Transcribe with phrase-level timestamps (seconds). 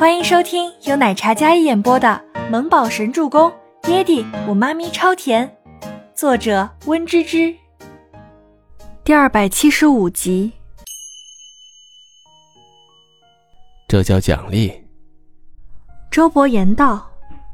[0.00, 3.50] 欢迎收听由奶茶嘉一演播的《萌宝神助攻》，
[3.82, 5.58] 爹地我妈咪超甜，
[6.14, 7.54] 作者温芝芝。
[9.04, 10.52] 第二百七十五集。
[13.88, 14.72] 这叫奖励。
[16.10, 17.06] 周伯言道，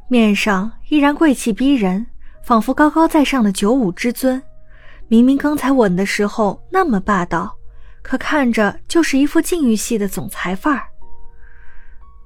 [0.07, 2.07] 面上依然贵气逼人，
[2.45, 4.41] 仿佛高高在上的九五之尊。
[5.09, 7.57] 明明刚才吻的时候那么霸道，
[8.03, 10.85] 可看着就是一副禁欲系的总裁范儿。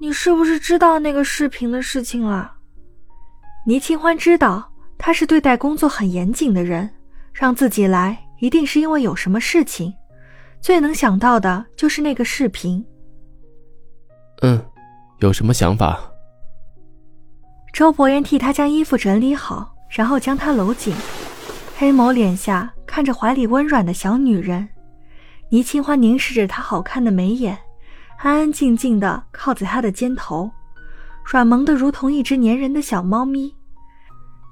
[0.01, 2.53] 你是不是知道那个视频的事情了？
[3.67, 6.89] 倪清欢知道他是对待工作很严谨的人，
[7.31, 9.93] 让自己来一定是因为有什么事情。
[10.59, 12.83] 最能想到的就是那个视频。
[14.41, 14.59] 嗯，
[15.19, 15.99] 有什么想法？
[17.71, 20.95] 周伯言替他将衣服整理好，然后将她搂紧，
[21.77, 24.67] 黑眸脸下看着怀里温软的小女人，
[25.49, 27.55] 倪清欢凝视着她好看的眉眼。
[28.23, 30.49] 安安静静的靠在他的肩头，
[31.25, 33.53] 软萌的如同一只粘人的小猫咪，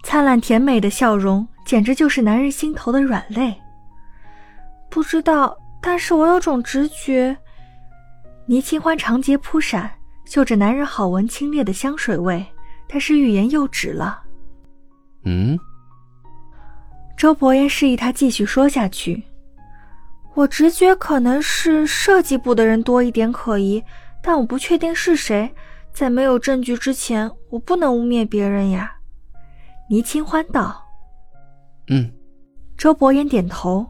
[0.04, 3.56] 灿烂甜美的笑容简直就是男人心头的软肋。
[4.90, 7.38] 不知道，但是我有种直觉。
[8.48, 9.92] 倪清欢长睫扑闪，
[10.26, 12.44] 嗅着男人好闻清冽的香水味，
[12.88, 14.24] 但是欲言又止了。
[15.26, 15.58] 嗯。
[17.16, 19.24] 周伯言示意他继续说下去。
[20.40, 23.84] 我直觉可能是设计部的人多一点可疑，
[24.24, 25.54] 但我不确定是谁。
[25.92, 28.90] 在没有证据之前，我不能污蔑别人呀。
[29.90, 30.82] 倪清欢道。
[31.90, 32.10] 嗯。
[32.78, 33.86] 周伯言点头。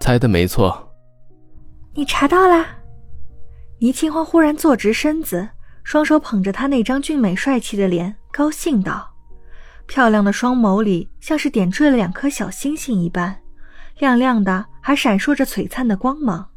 [0.00, 0.90] 猜的没错。
[1.92, 2.64] 你查到啦？
[3.78, 5.46] 倪清欢忽然坐直身子，
[5.84, 9.06] 双手捧着他那张俊美帅气的脸，高兴道
[9.86, 13.38] ：“漂亮的双眸里像是点缀了两颗小星星一般。”
[13.98, 16.48] 亮亮的，还闪烁着璀璨的光芒。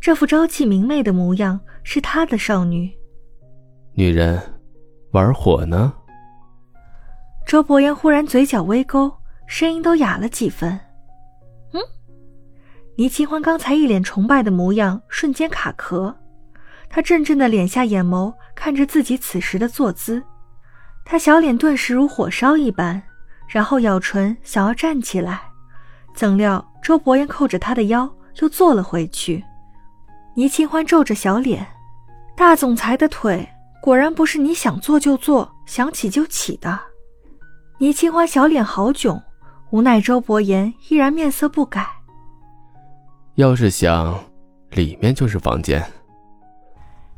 [0.00, 2.90] 这副朝气明媚的模样，是他的少女。
[3.94, 4.40] 女人，
[5.12, 5.92] 玩火呢？
[7.46, 9.10] 周伯言忽然嘴角微勾，
[9.46, 10.78] 声音都哑了几分。
[11.72, 11.80] 嗯？
[12.96, 16.14] 倪清欢刚才一脸崇拜的模样，瞬间卡壳。
[16.88, 20.22] 他怔怔的敛下眼眸，看着自己此时的坐姿，
[21.04, 23.02] 他小脸顿时如火烧一般，
[23.48, 25.50] 然后咬唇，想要站起来。
[26.16, 28.10] 怎料周伯言扣着他的腰，
[28.40, 29.44] 又坐了回去。
[30.34, 31.64] 倪清欢皱着小脸，
[32.34, 33.46] 大总裁的腿
[33.82, 36.78] 果然不是你想坐就坐、想起就起的。
[37.78, 39.22] 倪清欢小脸好囧，
[39.70, 41.86] 无奈周伯言依然面色不改。
[43.34, 44.18] 要是想，
[44.70, 45.84] 里面就是房间。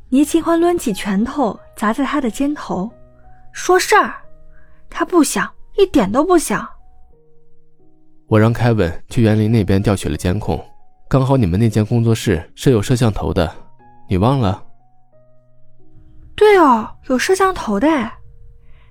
[0.08, 2.90] 倪清欢抡起拳头砸在他的肩头，
[3.52, 4.12] 说事儿。
[4.90, 6.68] 他不想，一点都不想。
[8.28, 10.62] 我让凯文去园林那边调取了监控，
[11.08, 13.50] 刚好你们那间工作室是有摄像头的，
[14.06, 14.62] 你忘了？
[16.36, 17.88] 对哦，有摄像头的。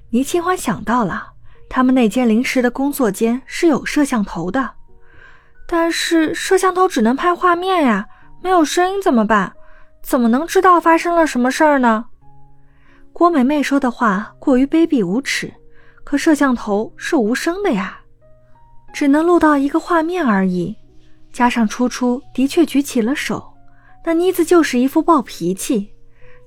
[0.10, 1.34] 倪清欢想到了，
[1.70, 4.72] 他们那间临时的工作间是有摄像头的，
[5.68, 8.08] 但是摄像头只能拍画面呀，
[8.42, 9.54] 没有声音怎么办？
[10.02, 12.06] 怎么能知道发生了什么事儿呢？
[13.14, 15.54] 郭美美说的话过于卑鄙无耻，
[16.04, 18.00] 可摄像头是无声的呀。
[18.94, 20.76] 只能录到一个画面而已，
[21.32, 23.54] 加上初初的确举起了手，
[24.06, 25.92] 那妮子就是一副暴脾气，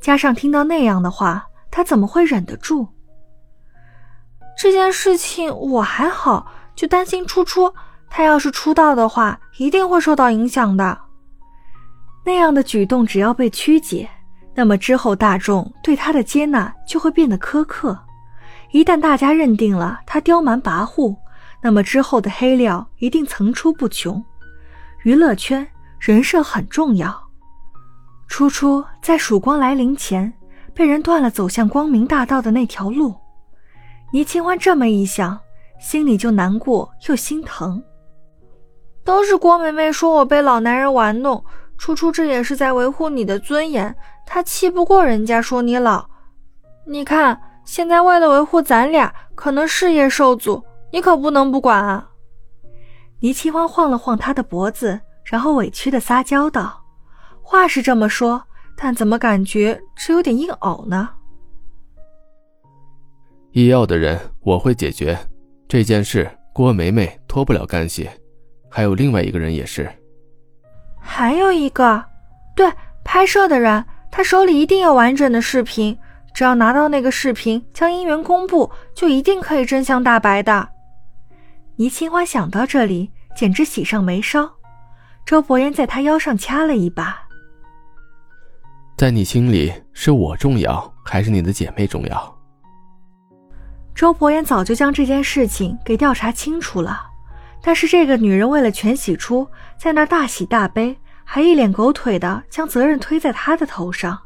[0.01, 2.89] 加上听到那样的话，她怎么会忍得住？
[4.59, 7.73] 这件事情我还好，就担心初初，
[8.11, 10.99] 他要是出道的话，一定会受到影响的。
[12.27, 14.09] 那样的举动只要被曲解，
[14.55, 17.99] 那么之后大众对他的接纳就会变得苛刻。
[18.72, 21.17] 一旦大家认定了他刁蛮跋扈，
[21.62, 24.25] 那么之后的黑料一定层出不穷，
[25.03, 25.66] 娱乐圈
[25.98, 27.22] 人设很重要。
[28.28, 30.32] 初初在曙光来临前，
[30.72, 33.15] 被人断了走向光明大道的那条路。
[34.12, 35.38] 倪清欢这么一想，
[35.78, 37.82] 心里就难过又心疼。
[39.04, 41.44] 都是郭梅梅说我被老男人玩弄，
[41.77, 43.94] 初初这也是在维护你的尊严，
[44.25, 46.09] 她气不过人家说你老。
[46.86, 50.63] 你看现在为了维护咱俩，可能事业受阻。
[50.92, 52.10] 你可不能不管啊！
[53.21, 56.83] 倪七欢晃了晃他的脖子，然后委屈的撒娇道
[57.42, 58.42] ：“话是这么说，
[58.77, 61.10] 但怎么感觉这有点硬拗呢？”
[63.53, 65.19] 医药的人我会解决
[65.69, 68.09] 这件事，郭梅梅脱不了干系，
[68.71, 69.91] 还有另外一个人也是。
[70.98, 72.03] 还有一个，
[72.57, 72.72] 对，
[73.04, 75.98] 拍摄的人，他手里一定有完整的视频，
[76.33, 80.69] 只要拿到那个视频，将音源公布，就一定可以真相大白的。
[81.80, 84.47] 倪清欢想到这里，简直喜上眉梢。
[85.24, 87.18] 周伯言在他腰上掐了一把。
[88.98, 92.38] 在你心里是我重要，还是你的姐妹重要？
[93.94, 97.00] 周伯言早就将这件事情给调查清楚了，
[97.62, 99.48] 但是这个女人为了全喜初，
[99.78, 100.94] 在那大喜大悲，
[101.24, 104.21] 还一脸狗腿的将责任推在他的头上。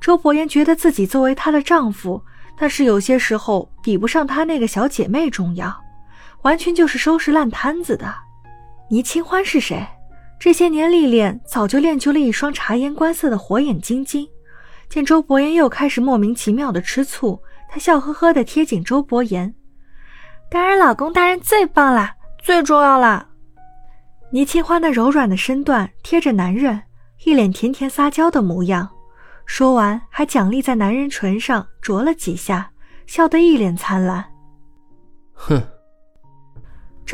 [0.00, 2.22] 周伯言觉得自己作为她的丈夫，
[2.56, 5.76] 但是有些时候比不上她那个小姐妹重要，
[6.44, 8.14] 完全就是收拾烂摊子的。
[8.88, 9.86] 倪清欢是谁？
[10.38, 14.28] 这些年历练，早就练就了一双察言观色的火眼金睛。
[14.88, 19.54] 见周伯言又开始莫名其妙的吃醋，他笑呵呵的贴紧周伯言
[20.50, 23.26] ：“当然，老公大人最棒啦，最重要啦。”
[24.30, 26.82] 倪清欢那柔软的身段贴着男人，
[27.24, 28.88] 一脸甜甜撒娇的模样。
[29.46, 32.70] 说完，还奖励在男人唇上啄了几下，
[33.06, 34.24] 笑得一脸灿烂。
[35.32, 35.62] 哼。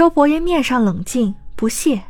[0.01, 2.01] 周伯言面上冷静不屑。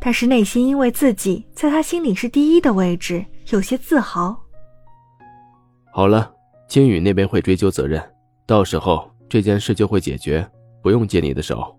[0.00, 4.34] 但是内心因为自己在他心里是第一的位置，有些自豪。
[5.92, 6.32] 好了，
[6.66, 8.02] 金宇那边会追究责任，
[8.46, 10.50] 到时候这件事就会解决，
[10.82, 11.78] 不用借你的手。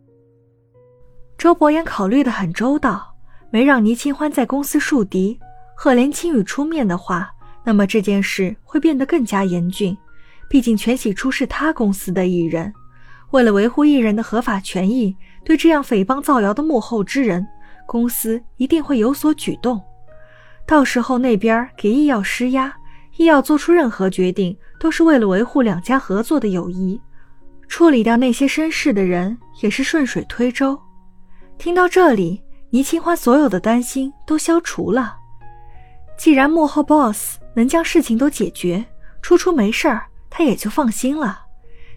[1.35, 3.15] 周伯言考虑的很周到，
[3.49, 5.39] 没让倪清欢在公司树敌。
[5.75, 7.31] 赫连青雨出面的话，
[7.63, 9.97] 那么这件事会变得更加严峻。
[10.47, 12.71] 毕竟全喜初是他公司的艺人，
[13.35, 17.45] 为了维护艺人的合法权益，对这样诽谤造谣的幕后之人。
[17.85, 19.83] 公司一定会有所举动，
[20.65, 22.73] 到时候那边给医药施压，
[23.17, 26.99] 医药做出任何决定都是为了维护两家合作的友谊，
[27.67, 30.79] 处理掉那些生事的人也是顺水推舟。
[31.57, 35.13] 听到这里，倪清欢所有的担心都消除了。
[36.17, 38.85] 既然幕后 boss 能将事情都解决，
[39.21, 41.41] 初初没事儿，他也就放心了。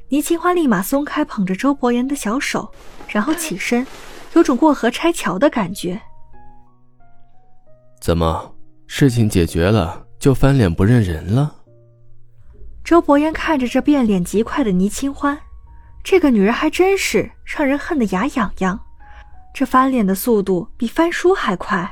[0.08, 2.72] 倪清欢立马松开捧着周伯言的小手，
[3.08, 3.87] 然后起身。
[4.34, 6.00] 有种过河拆桥的感觉。
[7.99, 8.55] 怎么，
[8.87, 11.55] 事情解决了就翻脸不认人了？
[12.84, 15.37] 周伯言看着这变脸极快的倪清欢，
[16.05, 18.78] 这个女人还真是让人恨得牙痒痒。
[19.55, 21.90] 这翻脸的速度比翻书还快。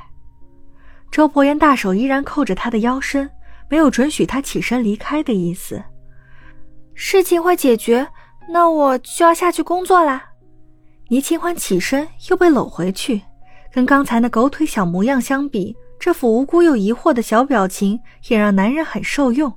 [1.10, 3.28] 周伯言大手依然扣着她的腰身，
[3.68, 5.82] 没有准许她起身离开的意思。
[6.98, 8.08] 事情会解决，
[8.48, 10.30] 那我就要下去工作啦。
[11.08, 13.22] 倪清欢起身，又被搂回去。
[13.70, 19.52] 跟刚才那狗腿小模样相比，这副无辜又疑惑的小表情也让男人很受用。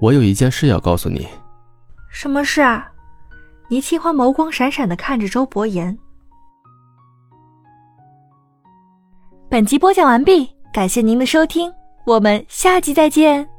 [0.00, 1.26] 我有一件事要告诉你。
[2.10, 2.90] 什么事啊？
[3.68, 5.96] 倪清欢眸光闪闪的看着周伯言。
[9.48, 11.72] 本集播讲完毕，感谢您的收听，
[12.04, 13.55] 我们下集再见。